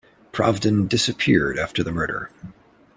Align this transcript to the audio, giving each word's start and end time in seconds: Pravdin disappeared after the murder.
Pravdin 0.33 0.89
disappeared 0.89 1.59
after 1.59 1.83
the 1.83 1.91
murder. 1.91 2.31